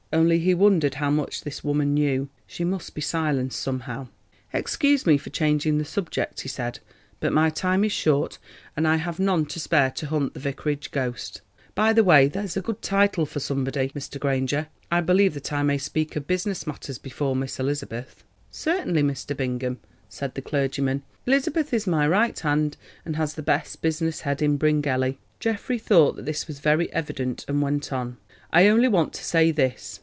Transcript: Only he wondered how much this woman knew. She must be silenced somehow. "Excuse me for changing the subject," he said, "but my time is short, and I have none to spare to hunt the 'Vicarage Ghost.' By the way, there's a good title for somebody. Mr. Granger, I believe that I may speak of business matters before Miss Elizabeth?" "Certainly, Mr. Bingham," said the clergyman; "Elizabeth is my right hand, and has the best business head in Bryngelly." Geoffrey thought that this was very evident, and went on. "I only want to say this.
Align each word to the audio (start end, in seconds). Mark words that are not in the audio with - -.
Only 0.13 0.39
he 0.39 0.53
wondered 0.53 0.95
how 0.95 1.09
much 1.09 1.39
this 1.39 1.63
woman 1.63 1.93
knew. 1.93 2.27
She 2.45 2.65
must 2.65 2.93
be 2.95 2.99
silenced 2.99 3.57
somehow. 3.57 4.09
"Excuse 4.51 5.05
me 5.05 5.17
for 5.17 5.29
changing 5.29 5.77
the 5.77 5.85
subject," 5.85 6.41
he 6.41 6.49
said, 6.49 6.79
"but 7.21 7.31
my 7.31 7.49
time 7.49 7.85
is 7.85 7.93
short, 7.93 8.37
and 8.75 8.85
I 8.85 8.97
have 8.97 9.19
none 9.21 9.45
to 9.45 9.57
spare 9.57 9.89
to 9.91 10.07
hunt 10.07 10.33
the 10.33 10.41
'Vicarage 10.41 10.91
Ghost.' 10.91 11.41
By 11.75 11.93
the 11.93 12.03
way, 12.03 12.27
there's 12.27 12.57
a 12.57 12.61
good 12.61 12.81
title 12.81 13.25
for 13.25 13.39
somebody. 13.39 13.87
Mr. 13.95 14.19
Granger, 14.19 14.67
I 14.91 14.99
believe 14.99 15.33
that 15.33 15.53
I 15.53 15.63
may 15.63 15.77
speak 15.77 16.17
of 16.17 16.27
business 16.27 16.67
matters 16.67 16.97
before 16.97 17.33
Miss 17.33 17.57
Elizabeth?" 17.57 18.25
"Certainly, 18.51 19.03
Mr. 19.03 19.35
Bingham," 19.37 19.79
said 20.09 20.35
the 20.35 20.41
clergyman; 20.41 21.03
"Elizabeth 21.25 21.73
is 21.73 21.87
my 21.87 22.05
right 22.05 22.37
hand, 22.37 22.75
and 23.05 23.15
has 23.15 23.35
the 23.35 23.41
best 23.43 23.81
business 23.81 24.21
head 24.21 24.41
in 24.41 24.57
Bryngelly." 24.57 25.19
Geoffrey 25.39 25.79
thought 25.79 26.17
that 26.17 26.25
this 26.25 26.49
was 26.49 26.59
very 26.59 26.91
evident, 26.91 27.45
and 27.47 27.61
went 27.61 27.93
on. 27.93 28.17
"I 28.51 28.67
only 28.67 28.89
want 28.89 29.13
to 29.13 29.23
say 29.23 29.51
this. 29.51 29.99